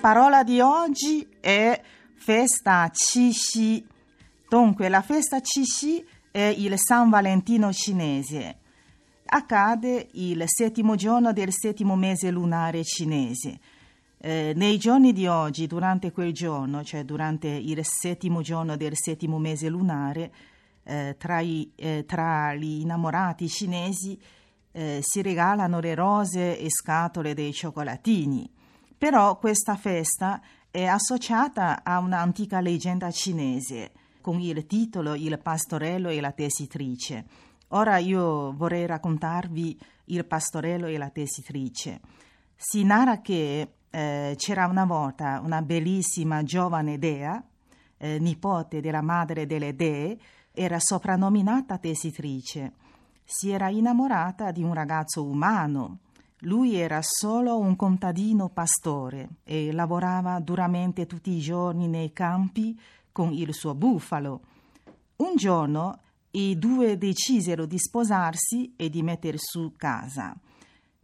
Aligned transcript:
parola 0.00 0.42
di 0.42 0.60
oggi 0.60 1.28
è 1.40 1.78
festa 2.14 2.90
Qixi. 2.90 3.86
Dunque, 4.48 4.88
la 4.88 5.02
festa 5.02 5.40
Qixi 5.40 6.02
è 6.30 6.54
il 6.56 6.74
San 6.78 7.10
Valentino 7.10 7.70
cinese. 7.70 8.56
Accade 9.26 10.08
il 10.12 10.42
settimo 10.46 10.96
giorno 10.96 11.34
del 11.34 11.52
settimo 11.52 11.96
mese 11.96 12.30
lunare 12.30 12.82
cinese. 12.82 13.60
Eh, 14.16 14.52
nei 14.56 14.78
giorni 14.78 15.12
di 15.12 15.26
oggi, 15.26 15.66
durante 15.66 16.12
quel 16.12 16.32
giorno, 16.32 16.82
cioè 16.82 17.04
durante 17.04 17.48
il 17.48 17.80
settimo 17.84 18.40
giorno 18.40 18.76
del 18.76 18.92
settimo 18.94 19.38
mese 19.38 19.68
lunare, 19.68 20.32
eh, 20.82 21.14
tra, 21.18 21.40
i, 21.40 21.70
eh, 21.76 22.04
tra, 22.06 22.54
gli 22.54 22.80
innamorati 22.80 23.48
cinesi 23.48 24.18
eh, 24.72 25.00
si 25.02 25.20
regalano 25.20 25.78
le 25.78 25.94
rose 25.94 26.58
e 26.58 26.70
scatole 26.70 27.34
dei 27.34 27.52
cioccolatini. 27.52 28.50
Però 29.00 29.38
questa 29.38 29.76
festa 29.76 30.42
è 30.70 30.84
associata 30.84 31.82
a 31.82 32.00
un'antica 32.00 32.60
leggenda 32.60 33.10
cinese 33.10 33.92
con 34.20 34.38
il 34.40 34.66
titolo 34.66 35.14
Il 35.14 35.38
pastorello 35.38 36.10
e 36.10 36.20
la 36.20 36.32
tessitrice. 36.32 37.24
Ora 37.68 37.96
io 37.96 38.52
vorrei 38.54 38.84
raccontarvi 38.84 39.80
Il 40.04 40.26
pastorello 40.26 40.86
e 40.86 40.98
la 40.98 41.08
tessitrice. 41.08 41.98
Si 42.54 42.84
narra 42.84 43.22
che 43.22 43.72
eh, 43.88 44.34
c'era 44.36 44.66
una 44.66 44.84
volta 44.84 45.40
una 45.42 45.62
bellissima 45.62 46.42
giovane 46.42 46.98
dea, 46.98 47.42
eh, 47.96 48.18
nipote 48.18 48.82
della 48.82 49.00
madre 49.00 49.46
delle 49.46 49.74
dee, 49.74 50.18
era 50.52 50.78
soprannominata 50.78 51.78
tessitrice. 51.78 52.74
Si 53.24 53.48
era 53.48 53.70
innamorata 53.70 54.50
di 54.50 54.62
un 54.62 54.74
ragazzo 54.74 55.24
umano 55.24 56.00
lui 56.40 56.76
era 56.76 57.00
solo 57.02 57.58
un 57.58 57.76
contadino 57.76 58.48
pastore 58.48 59.28
e 59.44 59.72
lavorava 59.72 60.38
duramente 60.40 61.06
tutti 61.06 61.30
i 61.32 61.40
giorni 61.40 61.86
nei 61.86 62.12
campi 62.12 62.78
con 63.12 63.32
il 63.32 63.52
suo 63.52 63.74
bufalo. 63.74 64.40
Un 65.16 65.36
giorno 65.36 65.98
i 66.32 66.58
due 66.58 66.96
decisero 66.96 67.66
di 67.66 67.78
sposarsi 67.78 68.74
e 68.76 68.88
di 68.88 69.02
mettere 69.02 69.36
su 69.38 69.74
casa. 69.76 70.34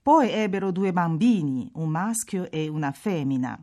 Poi 0.00 0.30
ebbero 0.30 0.70
due 0.70 0.92
bambini, 0.92 1.70
un 1.74 1.88
maschio 1.88 2.50
e 2.50 2.68
una 2.68 2.92
femmina. 2.92 3.58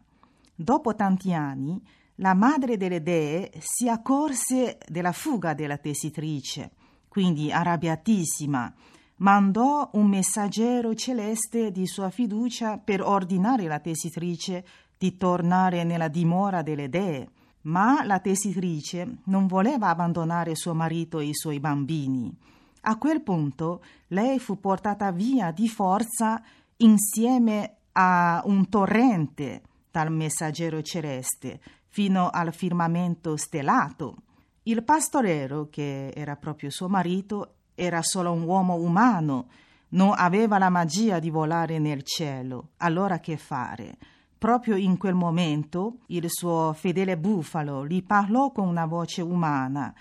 Dopo 0.53 0.95
tanti 0.95 1.33
anni, 1.33 1.81
la 2.15 2.33
madre 2.33 2.77
delle 2.77 3.01
dee 3.01 3.51
si 3.59 3.87
accorse 3.87 4.77
della 4.87 5.11
fuga 5.11 5.53
della 5.53 5.77
tessitrice, 5.77 6.71
quindi 7.07 7.51
arrabbiatissima 7.51 8.73
mandò 9.21 9.89
un 9.93 10.07
messaggero 10.07 10.93
celeste 10.95 11.71
di 11.71 11.85
sua 11.85 12.09
fiducia 12.09 12.77
per 12.77 13.01
ordinare 13.01 13.67
la 13.67 13.79
tessitrice 13.79 14.65
di 14.97 15.15
tornare 15.17 15.83
nella 15.83 16.07
dimora 16.07 16.61
delle 16.61 16.89
dee. 16.89 17.29
Ma 17.63 18.03
la 18.03 18.19
tessitrice 18.19 19.17
non 19.25 19.45
voleva 19.45 19.89
abbandonare 19.89 20.55
suo 20.55 20.73
marito 20.73 21.19
e 21.19 21.25
i 21.25 21.33
suoi 21.33 21.59
bambini. 21.59 22.35
A 22.81 22.97
quel 22.97 23.21
punto 23.21 23.83
lei 24.07 24.39
fu 24.39 24.59
portata 24.59 25.11
via 25.11 25.51
di 25.51 25.69
forza 25.69 26.41
insieme 26.77 27.75
a 27.91 28.41
un 28.45 28.67
torrente 28.69 29.61
dal 29.91 30.11
messaggero 30.11 30.81
celeste 30.81 31.59
fino 31.85 32.29
al 32.29 32.51
firmamento 32.53 33.35
stellato. 33.35 34.15
Il 34.63 34.83
pastorero, 34.83 35.67
che 35.69 36.09
era 36.09 36.35
proprio 36.35 36.71
suo 36.71 36.87
marito, 36.87 37.57
era 37.75 38.01
solo 38.01 38.31
un 38.31 38.43
uomo 38.43 38.75
umano, 38.75 39.47
non 39.89 40.13
aveva 40.15 40.57
la 40.57 40.69
magia 40.69 41.19
di 41.19 41.29
volare 41.29 41.79
nel 41.79 42.03
cielo. 42.03 42.69
Allora 42.77 43.19
che 43.19 43.37
fare? 43.37 43.97
Proprio 44.37 44.75
in 44.75 44.97
quel 44.97 45.13
momento 45.13 45.99
il 46.07 46.25
suo 46.27 46.73
fedele 46.73 47.17
bufalo 47.17 47.85
gli 47.85 48.03
parlò 48.03 48.51
con 48.51 48.67
una 48.67 48.85
voce 48.85 49.21
umana, 49.21 49.93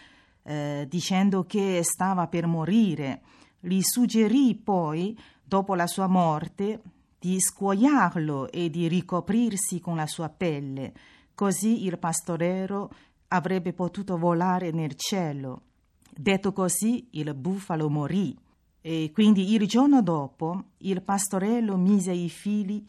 eh, 0.42 0.86
dicendo 0.88 1.44
che 1.44 1.80
stava 1.82 2.26
per 2.26 2.46
morire. 2.46 3.22
Gli 3.60 3.80
suggerì 3.82 4.54
poi, 4.54 5.18
dopo 5.42 5.74
la 5.74 5.86
sua 5.86 6.06
morte, 6.06 6.80
di 7.18 7.38
scuoiarlo 7.38 8.50
e 8.50 8.70
di 8.70 8.88
ricoprirsi 8.88 9.78
con 9.78 9.96
la 9.96 10.06
sua 10.06 10.30
pelle, 10.30 10.94
così 11.34 11.84
il 11.84 11.98
pastorero 11.98 12.90
avrebbe 13.28 13.74
potuto 13.74 14.16
volare 14.16 14.70
nel 14.70 14.94
cielo. 14.94 15.64
Detto 16.14 16.52
così, 16.52 17.08
il 17.12 17.34
bufalo 17.34 17.88
morì 17.88 18.36
e 18.80 19.10
quindi 19.12 19.52
il 19.52 19.66
giorno 19.66 20.02
dopo 20.02 20.64
il 20.78 21.02
pastorello 21.02 21.76
mise 21.76 22.12
i 22.12 22.28
fili 22.28 22.84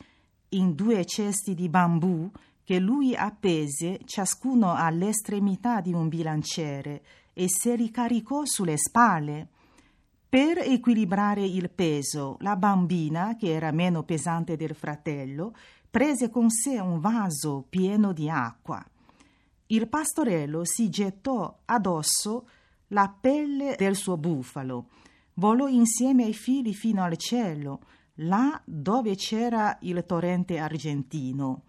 in 0.50 0.74
due 0.74 1.06
cesti 1.06 1.54
di 1.54 1.70
bambù 1.70 2.30
che 2.64 2.80
lui 2.80 3.16
appese 3.16 4.00
ciascuno 4.06 4.74
all'estremità 4.74 5.82
di 5.82 5.94
un 5.94 6.08
bilanciere 6.08 7.04
e 7.34 7.48
se 7.50 7.76
li 7.76 7.90
caricò 7.92 8.44
sulle 8.46 8.78
spalle. 8.78 9.48
Per 10.30 10.60
equilibrare 10.60 11.44
il 11.44 11.70
peso, 11.70 12.38
la 12.40 12.56
bambina, 12.56 13.36
che 13.36 13.52
era 13.52 13.72
meno 13.72 14.04
pesante 14.04 14.56
del 14.56 14.74
fratello, 14.74 15.54
prese 15.90 16.30
con 16.30 16.50
sé 16.50 16.80
un 16.80 17.02
vaso 17.02 17.66
pieno 17.68 18.14
di 18.14 18.30
acqua. 18.30 18.82
Il 19.68 19.90
pastorello 19.90 20.64
si 20.64 20.90
gettò 20.90 21.60
addosso 21.66 22.48
la 22.92 23.14
pelle 23.20 23.76
del 23.78 23.96
suo 23.96 24.18
bufalo. 24.18 24.90
Volò 25.36 25.68
insieme 25.68 26.24
ai 26.24 26.34
figli 26.34 26.74
fino 26.74 27.04
al 27.04 27.18
cielo, 27.18 27.82
là 28.16 28.62
dove 28.66 29.16
c'era 29.16 29.78
il 29.82 30.04
torrente 30.06 30.58
argentino. 30.58 31.64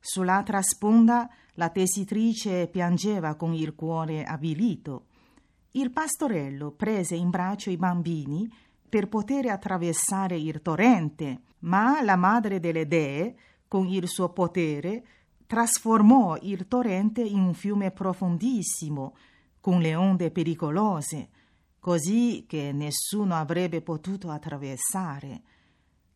Sull'altra 0.00 0.60
sponda 0.62 1.28
la 1.54 1.68
tessitrice 1.70 2.66
piangeva 2.68 3.36
con 3.36 3.54
il 3.54 3.74
cuore 3.74 4.24
avvilito. 4.24 5.06
Il 5.72 5.90
pastorello 5.90 6.72
prese 6.72 7.14
in 7.14 7.30
braccio 7.30 7.70
i 7.70 7.76
bambini 7.76 8.50
per 8.88 9.08
poter 9.08 9.46
attraversare 9.46 10.36
il 10.36 10.62
torrente, 10.62 11.40
ma 11.60 12.02
la 12.02 12.16
madre 12.16 12.60
delle 12.60 12.86
dee, 12.86 13.36
con 13.66 13.86
il 13.86 14.06
suo 14.08 14.28
potere, 14.30 15.04
trasformò 15.46 16.36
il 16.42 16.68
torrente 16.68 17.22
in 17.22 17.40
un 17.40 17.54
fiume 17.54 17.90
profondissimo, 17.90 19.14
con 19.64 19.80
le 19.80 19.94
onde 19.94 20.30
pericolose, 20.30 21.30
così 21.78 22.44
che 22.46 22.70
nessuno 22.72 23.34
avrebbe 23.34 23.80
potuto 23.80 24.28
attraversare. 24.28 25.42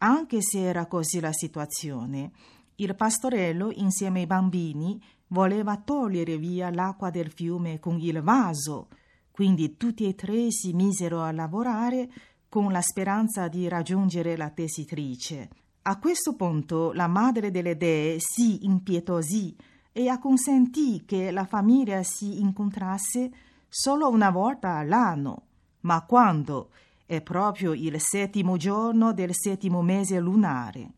Anche 0.01 0.43
se 0.43 0.61
era 0.61 0.85
così 0.85 1.19
la 1.19 1.33
situazione, 1.33 2.31
il 2.75 2.95
pastorello, 2.95 3.71
insieme 3.73 4.21
ai 4.21 4.27
bambini, 4.27 5.03
voleva 5.29 5.79
togliere 5.79 6.37
via 6.37 6.71
l'acqua 6.71 7.09
del 7.09 7.33
fiume 7.33 7.79
con 7.79 7.99
il 7.99 8.21
vaso, 8.21 8.89
quindi 9.31 9.79
tutti 9.79 10.07
e 10.07 10.15
tre 10.15 10.51
si 10.51 10.75
misero 10.75 11.23
a 11.23 11.33
lavorare 11.33 12.11
con 12.51 12.71
la 12.71 12.83
speranza 12.83 13.49
di 13.49 13.67
raggiungere 13.67 14.37
la 14.37 14.51
tessitrice. 14.51 15.49
A 15.85 15.99
questo 15.99 16.35
punto 16.37 16.93
la 16.93 17.07
madre 17.07 17.51
delle 17.51 17.79
dee 17.79 18.19
si 18.19 18.67
impietosì 18.67 19.57
e 19.93 20.09
acconsentì 20.09 21.05
che 21.05 21.31
la 21.31 21.45
famiglia 21.45 22.03
si 22.03 22.41
incontrasse 22.41 23.31
solo 23.69 24.09
una 24.09 24.31
volta 24.31 24.77
all'anno. 24.77 25.43
Ma 25.81 26.03
quando? 26.03 26.71
È 27.05 27.21
proprio 27.21 27.73
il 27.73 28.01
settimo 28.01 28.57
giorno 28.57 29.13
del 29.13 29.31
settimo 29.33 29.83
mese 29.83 30.19
lunare. 30.19 30.91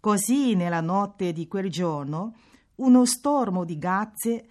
Così 0.00 0.54
nella 0.54 0.80
notte 0.80 1.32
di 1.32 1.48
quel 1.48 1.70
giorno 1.70 2.34
uno 2.76 3.04
stormo 3.04 3.64
di 3.64 3.78
gazze 3.78 4.46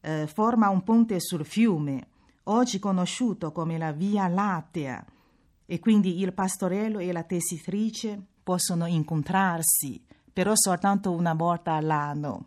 eh, 0.00 0.26
forma 0.26 0.68
un 0.68 0.82
ponte 0.82 1.20
sul 1.20 1.44
fiume, 1.44 2.08
oggi 2.44 2.78
conosciuto 2.78 3.52
come 3.52 3.78
la 3.78 3.92
Via 3.92 4.28
Lattea, 4.28 5.04
e 5.64 5.78
quindi 5.78 6.20
il 6.20 6.32
pastorello 6.32 6.98
e 6.98 7.12
la 7.12 7.22
tessitrice 7.22 8.20
possono 8.42 8.86
incontrarsi, 8.86 10.02
però 10.32 10.52
soltanto 10.54 11.12
una 11.12 11.34
volta 11.34 11.74
all'anno. 11.74 12.46